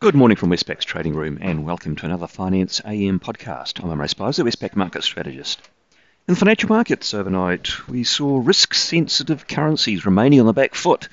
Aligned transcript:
Good 0.00 0.14
morning 0.14 0.36
from 0.36 0.48
Westpac's 0.48 0.86
trading 0.86 1.14
room 1.14 1.36
and 1.42 1.66
welcome 1.66 1.94
to 1.96 2.06
another 2.06 2.26
Finance 2.26 2.80
AM 2.86 3.20
podcast. 3.20 3.84
I'm 3.84 3.90
Imre 3.90 4.06
Speizer, 4.08 4.44
Westpac 4.44 4.74
market 4.74 5.04
strategist. 5.04 5.60
In 6.26 6.32
the 6.32 6.36
financial 6.36 6.70
markets 6.70 7.12
overnight, 7.12 7.86
we 7.86 8.04
saw 8.04 8.40
risk-sensitive 8.42 9.46
currencies 9.46 10.06
remaining 10.06 10.40
on 10.40 10.46
the 10.46 10.54
back 10.54 10.74
foot, 10.74 11.10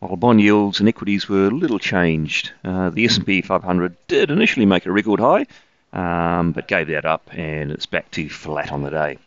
while 0.00 0.16
bond 0.16 0.42
yields 0.42 0.80
and 0.80 0.88
equities 0.90 1.30
were 1.30 1.50
little 1.50 1.78
changed. 1.78 2.52
Uh, 2.62 2.90
the 2.90 3.06
S&P 3.06 3.40
500 3.40 3.96
did 4.06 4.30
initially 4.30 4.66
make 4.66 4.84
a 4.84 4.92
record 4.92 5.20
high, 5.20 5.46
um, 5.94 6.52
but 6.52 6.68
gave 6.68 6.88
that 6.88 7.06
up 7.06 7.30
and 7.32 7.70
it's 7.70 7.86
back 7.86 8.10
to 8.10 8.28
flat 8.28 8.70
on 8.70 8.82
the 8.82 8.90
day. 8.90 9.18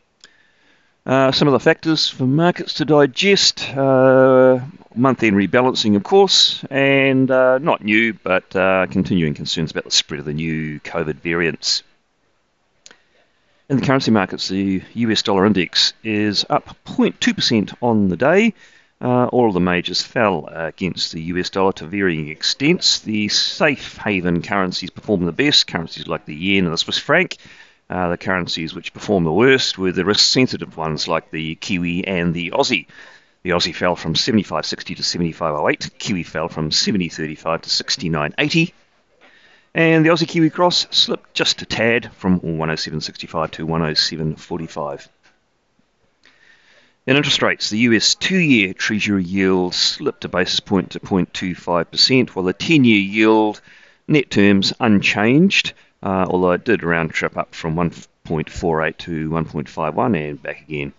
Uh, 1.04 1.32
some 1.32 1.48
of 1.48 1.54
the 1.54 1.59
factors 1.59 2.07
for 2.07 2.28
markets 2.28 2.75
to 2.75 2.86
digest 2.86 3.75
uh, 3.75 4.59
month 4.98 5.23
end 5.23 5.36
rebalancing, 5.36 5.95
of 5.95 6.04
course, 6.04 6.63
and 6.70 7.30
uh, 7.30 7.57
not 7.57 7.84
new, 7.84 8.13
but 8.13 8.55
uh, 8.55 8.88
continuing 8.89 9.34
concerns 9.34 9.71
about 9.71 9.85
the 9.85 9.91
spread 9.91 10.20
of 10.20 10.26
the 10.26 10.34
new 10.34 10.80
COVID 10.81 11.16
variants. 11.16 11.84
In 13.70 13.77
the 13.77 13.85
currency 13.85 14.12
markets, 14.12 14.48
the 14.48 14.81
US 14.94 15.21
dollar 15.23 15.45
index 15.45 15.94
is 16.04 16.45
up 16.49 16.76
0.2% 16.85 17.73
on 17.81 18.07
the 18.07 18.16
day. 18.16 18.54
Uh, 18.99 19.26
all 19.26 19.48
of 19.48 19.54
the 19.54 19.59
majors 19.59 20.02
fell 20.02 20.48
against 20.52 21.12
the 21.12 21.21
US 21.23 21.49
dollar 21.49 21.73
to 21.73 21.85
varying 21.85 22.29
extents. 22.29 22.99
The 22.99 23.27
safe 23.27 23.98
haven 23.98 24.41
currencies 24.41 24.90
performed 24.90 25.27
the 25.27 25.34
best, 25.34 25.68
currencies 25.68 26.07
like 26.07 26.26
the 26.26 26.34
yen 26.34 26.63
and 26.63 26.73
the 26.73 26.77
Swiss 26.77 26.98
franc. 26.98 27.38
Uh, 27.90 28.09
the 28.09 28.18
currencies 28.18 28.73
which 28.73 28.93
performed 28.93 29.26
the 29.26 29.32
worst 29.32 29.77
were 29.77 29.91
the 29.91 30.04
risk 30.04 30.26
sensitive 30.26 30.76
ones 30.76 31.07
like 31.07 31.32
the 31.32 31.55
Kiwi 31.55 32.07
and 32.07 32.34
the 32.34 32.52
Aussie. 32.52 32.88
The 33.44 33.52
Aussie 33.52 33.76
fell 33.76 33.96
from 33.96 34.14
75.60 34.14 34.96
to 34.98 35.04
75.08. 35.04 35.98
Kiwi 35.98 36.23
fell 36.23 36.50
from 36.50 36.70
70.35 36.70 37.62
to 37.62 37.70
69.80. 37.70 38.73
And 39.73 40.05
the 40.05 40.10
Aussie 40.10 40.27
Kiwi 40.27 40.50
cross 40.50 40.88
slipped 40.91 41.34
just 41.34 41.62
a 41.62 41.66
tad 41.66 42.12
from 42.13 42.40
107.65 42.40 43.52
to 43.52 43.68
107.45. 43.68 45.07
In 47.05 47.16
interest 47.16 47.41
rates, 47.41 47.70
the 47.70 47.77
US 47.79 48.16
two 48.16 48.38
year 48.38 48.74
Treasury 48.74 49.24
yield 49.24 49.74
slipped 49.74 50.26
a 50.26 50.29
basis 50.29 50.60
point 50.60 50.91
to 50.91 50.99
0.25%, 50.99 52.29
while 52.29 52.44
the 52.44 52.54
10 52.54 52.84
year 52.84 52.99
yield, 52.99 53.62
net 54.07 54.29
terms, 54.29 54.74
unchanged 54.79 55.74
uh, 56.04 56.26
although 56.29 56.51
it 56.51 56.63
did 56.63 56.84
round 56.84 57.12
trip 57.12 57.38
up 57.38 57.54
from 57.55 57.76
1.48 57.76 58.98
to 58.98 59.29
1.51 59.29 60.29
and 60.29 60.41
back 60.41 60.62
again. 60.62 60.94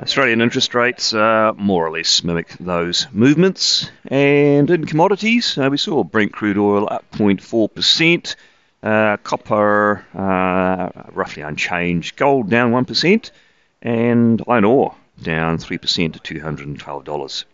Australian 0.00 0.40
interest 0.40 0.74
rates 0.74 1.12
uh, 1.12 1.52
more 1.56 1.86
or 1.86 1.90
less 1.90 2.24
mimic 2.24 2.48
those 2.58 3.06
movements. 3.12 3.90
And 4.06 4.70
in 4.70 4.86
commodities, 4.86 5.56
uh, 5.58 5.68
we 5.70 5.76
saw 5.76 6.02
Brent 6.02 6.32
crude 6.32 6.58
oil 6.58 6.88
up 6.90 7.04
0.4%, 7.12 8.36
uh, 8.82 9.16
copper 9.18 10.04
uh, 10.14 11.10
roughly 11.12 11.42
unchanged, 11.42 12.16
gold 12.16 12.50
down 12.50 12.72
1%, 12.72 13.30
and 13.82 14.42
iron 14.48 14.64
ore 14.64 14.94
down 15.22 15.58
3% 15.58 16.20
to 16.20 16.34
$212. 16.40 17.44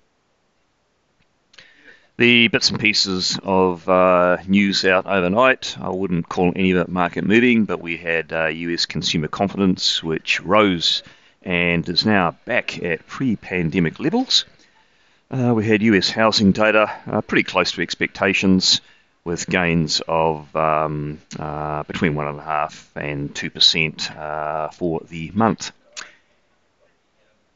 The 2.16 2.48
bits 2.48 2.70
and 2.70 2.80
pieces 2.80 3.38
of 3.42 3.88
uh, 3.88 4.38
news 4.46 4.84
out 4.84 5.06
overnight, 5.06 5.76
I 5.80 5.90
wouldn't 5.90 6.28
call 6.28 6.52
any 6.56 6.72
of 6.72 6.78
it 6.78 6.88
market 6.88 7.24
moving, 7.24 7.64
but 7.64 7.80
we 7.80 7.96
had 7.96 8.32
uh, 8.32 8.46
US 8.46 8.86
consumer 8.86 9.28
confidence, 9.28 10.02
which 10.02 10.40
rose 10.40 11.02
and 11.42 11.88
is 11.88 12.04
now 12.04 12.36
back 12.44 12.82
at 12.82 13.06
pre 13.06 13.36
pandemic 13.36 14.00
levels. 14.00 14.44
Uh, 15.30 15.52
we 15.54 15.66
had 15.66 15.82
US 15.82 16.10
housing 16.10 16.52
data 16.52 16.90
uh, 17.06 17.20
pretty 17.20 17.42
close 17.42 17.72
to 17.72 17.82
expectations, 17.82 18.80
with 19.28 19.46
gains 19.46 20.00
of 20.08 20.56
um, 20.56 21.18
uh, 21.38 21.82
between 21.82 22.14
1.5 22.14 22.86
and 22.96 23.34
2% 23.34 24.16
uh, 24.16 24.70
for 24.70 25.02
the 25.08 25.30
month. 25.34 25.70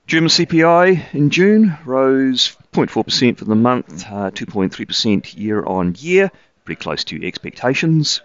German 0.07 0.29
CPI 0.29 1.15
in 1.15 1.31
June 1.31 1.79
rose 1.87 2.55
0.4% 2.75 3.39
for 3.39 3.47
the 3.47 3.55
month, 3.55 4.05
uh, 4.07 4.31
2.3% 4.31 5.35
year 5.39 5.65
on 5.65 5.95
year, 5.99 6.31
pretty 6.67 6.79
close 6.79 7.05
to 7.05 7.27
expectations. 7.27 8.21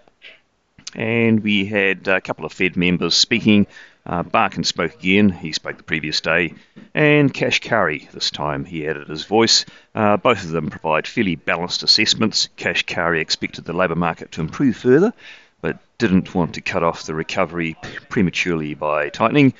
And 0.94 1.42
we 1.42 1.64
had 1.64 2.06
a 2.06 2.20
couple 2.20 2.44
of 2.44 2.52
Fed 2.52 2.76
members 2.76 3.14
speaking. 3.14 3.66
Uh, 4.08 4.22
Barkin 4.22 4.64
spoke 4.64 4.94
again, 4.94 5.28
he 5.28 5.52
spoke 5.52 5.76
the 5.76 5.82
previous 5.82 6.22
day, 6.22 6.54
and 6.94 7.32
Kashkari 7.32 8.10
this 8.12 8.30
time 8.30 8.64
he 8.64 8.88
added 8.88 9.08
his 9.08 9.26
voice. 9.26 9.66
Uh, 9.94 10.16
both 10.16 10.44
of 10.44 10.50
them 10.50 10.70
provide 10.70 11.06
fairly 11.06 11.34
balanced 11.34 11.82
assessments. 11.82 12.48
Kashkari 12.56 13.20
expected 13.20 13.66
the 13.66 13.74
labour 13.74 13.96
market 13.96 14.32
to 14.32 14.40
improve 14.40 14.78
further, 14.78 15.12
but 15.60 15.78
didn't 15.98 16.34
want 16.34 16.54
to 16.54 16.62
cut 16.62 16.82
off 16.82 17.02
the 17.02 17.14
recovery 17.14 17.76
prematurely 18.08 18.72
by 18.72 19.10
tightening. 19.10 19.52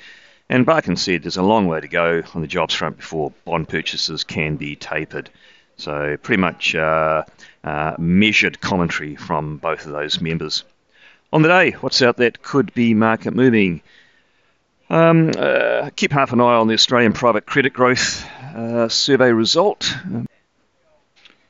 And 0.49 0.65
Barkin 0.65 0.95
said 0.95 1.21
there's 1.21 1.37
a 1.37 1.43
long 1.43 1.67
way 1.67 1.79
to 1.79 1.87
go 1.87 2.23
on 2.33 2.41
the 2.41 2.47
jobs 2.47 2.73
front 2.73 2.97
before 2.97 3.31
bond 3.45 3.69
purchases 3.69 4.23
can 4.23 4.55
be 4.55 4.75
tapered. 4.75 5.29
So, 5.77 6.17
pretty 6.17 6.41
much 6.41 6.73
uh, 6.73 7.23
uh, 7.63 7.95
measured 7.99 8.59
commentary 8.59 9.15
from 9.15 9.57
both 9.57 9.85
of 9.85 9.91
those 9.91 10.19
members. 10.19 10.63
On 11.31 11.43
the 11.43 11.49
day, 11.49 11.71
what's 11.71 12.01
out 12.01 12.17
that 12.17 12.41
could 12.41 12.73
be 12.73 12.95
market 12.95 13.35
moving? 13.35 13.81
Um, 14.89 15.31
uh, 15.37 15.91
keep 15.95 16.11
half 16.11 16.33
an 16.33 16.41
eye 16.41 16.55
on 16.55 16.67
the 16.67 16.73
Australian 16.73 17.13
private 17.13 17.45
credit 17.45 17.73
growth 17.73 18.25
uh, 18.55 18.89
survey 18.89 19.31
result. 19.31 19.95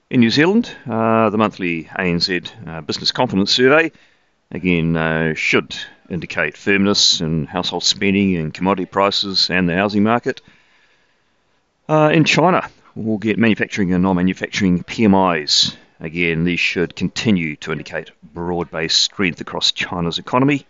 In 0.10 0.20
New 0.20 0.30
Zealand, 0.30 0.70
uh, 0.90 1.30
the 1.30 1.38
monthly 1.38 1.86
ANZ 1.86 2.52
uh, 2.68 2.82
Business 2.82 3.12
Confidence 3.12 3.52
Survey 3.52 3.92
again 4.52 5.36
should 5.36 5.76
indicate 6.10 6.58
firmness 6.58 7.22
in 7.22 7.46
household 7.46 7.84
spending 7.84 8.36
and 8.36 8.54
commodity 8.54 8.86
prices 8.86 9.50
and 9.50 9.70
the 9.70 9.76
housing 9.76 10.04
market. 10.04 10.42
Uh, 11.88 12.12
in 12.14 12.24
China, 12.24 12.70
we'll 12.96 13.18
get 13.18 13.38
manufacturing 13.38 13.94
and 13.94 14.04
non 14.04 14.16
manufacturing 14.16 14.84
PMIs. 14.84 15.76
Again, 16.02 16.44
these 16.44 16.60
should 16.60 16.96
continue 16.96 17.56
to 17.58 17.72
indicate 17.72 18.12
broad 18.22 18.70
based 18.70 19.00
strength 19.00 19.40
across 19.42 19.72
China's 19.72 20.18
economy. 20.18 20.66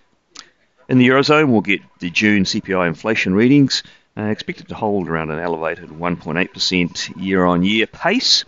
In 0.89 0.97
the 0.97 1.07
Eurozone, 1.07 1.51
we'll 1.51 1.61
get 1.61 1.81
the 1.99 2.09
June 2.09 2.45
CPI 2.45 2.87
inflation 2.87 3.35
readings, 3.35 3.83
uh, 4.17 4.23
expected 4.23 4.69
to 4.69 4.75
hold 4.75 5.07
around 5.07 5.29
an 5.29 5.37
elevated 5.37 5.89
1.8% 5.89 7.23
year 7.23 7.45
on 7.45 7.61
year 7.61 7.85
pace. 7.85 8.43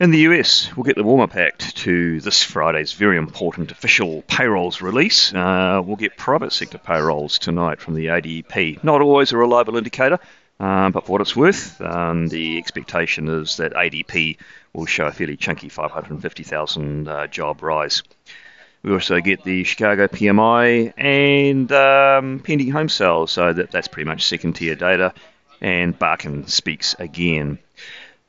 In 0.00 0.10
the 0.10 0.18
US, 0.30 0.76
we'll 0.76 0.82
get 0.82 0.96
the 0.96 1.04
warm 1.04 1.20
up 1.20 1.36
act 1.36 1.76
to 1.76 2.20
this 2.20 2.42
Friday's 2.42 2.92
very 2.92 3.18
important 3.18 3.70
official 3.70 4.22
payrolls 4.22 4.82
release. 4.82 5.32
Uh, 5.32 5.80
we'll 5.84 5.94
get 5.94 6.16
private 6.16 6.52
sector 6.52 6.78
payrolls 6.78 7.38
tonight 7.38 7.80
from 7.80 7.94
the 7.94 8.06
ADP. 8.06 8.82
Not 8.82 9.00
always 9.00 9.30
a 9.30 9.36
reliable 9.36 9.76
indicator, 9.76 10.18
uh, 10.58 10.90
but 10.90 11.06
for 11.06 11.12
what 11.12 11.20
it's 11.20 11.36
worth, 11.36 11.80
um, 11.80 12.26
the 12.26 12.58
expectation 12.58 13.28
is 13.28 13.58
that 13.58 13.74
ADP 13.74 14.38
will 14.72 14.86
show 14.86 15.06
a 15.06 15.12
fairly 15.12 15.36
chunky 15.36 15.68
550,000 15.68 17.06
uh, 17.06 17.26
job 17.28 17.62
rise. 17.62 18.02
We 18.88 18.94
also 18.94 19.20
get 19.20 19.44
the 19.44 19.64
Chicago 19.64 20.06
PMI 20.06 20.94
and 20.96 21.70
um, 21.72 22.40
pending 22.40 22.70
home 22.70 22.88
sales, 22.88 23.30
so 23.30 23.52
that, 23.52 23.70
that's 23.70 23.86
pretty 23.86 24.08
much 24.08 24.26
second 24.26 24.54
tier 24.54 24.76
data. 24.76 25.12
And 25.60 25.98
Barkin 25.98 26.46
speaks 26.46 26.94
again. 26.98 27.58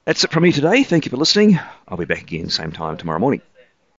That's 0.03 0.25
it 0.25 0.31
from 0.31 0.44
me 0.44 0.52
today. 0.52 0.84
Thank 0.84 1.06
you 1.06 1.12
for 1.12 1.16
listening. 1.16 1.58
I'll 1.88 1.98
be 1.98 2.03
back 2.03 2.24
again 2.24 2.50
same 2.50 2.74
time 2.74 2.98
tomorrow 2.98 3.19
morning. 3.19 3.42